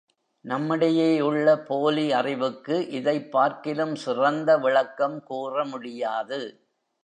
[0.45, 6.59] நம்மிடையேயுள்ள போலி அறிவுக்கு இதைப் பார்க்கிலும் சிறந்த விளக்கம் கூறமுடியாது.